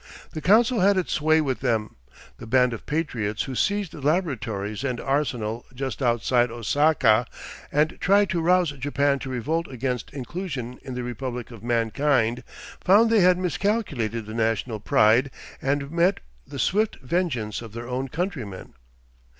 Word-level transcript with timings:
The 0.31 0.41
council 0.41 0.79
had 0.79 0.97
its 0.97 1.21
way 1.21 1.41
with 1.41 1.59
them. 1.59 1.95
The 2.39 2.47
band 2.47 2.73
of 2.73 2.87
'patriots' 2.87 3.43
who 3.43 3.53
seized 3.53 3.91
the 3.91 4.01
laboratories 4.01 4.83
and 4.83 4.99
arsenal 4.99 5.63
just 5.75 6.01
outside 6.01 6.49
Osaka 6.49 7.27
and 7.71 7.99
tried 8.01 8.27
to 8.31 8.41
rouse 8.41 8.71
Japan 8.71 9.19
to 9.19 9.29
revolt 9.29 9.67
against 9.67 10.09
inclusion 10.09 10.79
in 10.81 10.95
the 10.95 11.03
Republic 11.03 11.51
of 11.51 11.61
Mankind, 11.61 12.43
found 12.83 13.11
they 13.11 13.19
had 13.19 13.37
miscalculated 13.37 14.25
the 14.25 14.33
national 14.33 14.79
pride 14.79 15.29
and 15.61 15.91
met 15.91 16.19
the 16.47 16.57
swift 16.57 16.95
vengeance 17.03 17.61
of 17.61 17.73
their 17.73 17.87
own 17.87 18.07
countrymen. 18.07 18.73